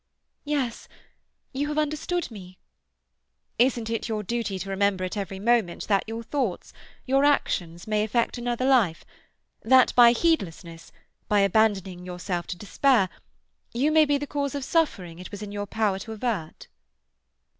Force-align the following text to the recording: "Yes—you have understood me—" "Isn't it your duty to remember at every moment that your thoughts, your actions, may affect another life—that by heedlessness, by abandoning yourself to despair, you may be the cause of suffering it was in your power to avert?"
"Yes—you 0.45 1.67
have 1.67 1.77
understood 1.77 2.31
me—" 2.31 2.57
"Isn't 3.59 3.87
it 3.87 4.09
your 4.09 4.23
duty 4.23 4.57
to 4.57 4.69
remember 4.71 5.03
at 5.03 5.15
every 5.15 5.37
moment 5.37 5.87
that 5.87 6.03
your 6.07 6.23
thoughts, 6.23 6.73
your 7.05 7.23
actions, 7.23 7.85
may 7.85 8.03
affect 8.03 8.39
another 8.39 8.65
life—that 8.65 9.93
by 9.93 10.13
heedlessness, 10.13 10.91
by 11.27 11.41
abandoning 11.41 12.03
yourself 12.03 12.47
to 12.47 12.57
despair, 12.57 13.09
you 13.73 13.91
may 13.91 14.05
be 14.05 14.17
the 14.17 14.25
cause 14.25 14.55
of 14.55 14.63
suffering 14.63 15.19
it 15.19 15.29
was 15.29 15.43
in 15.43 15.51
your 15.51 15.67
power 15.67 15.99
to 15.99 16.13
avert?" 16.13 16.67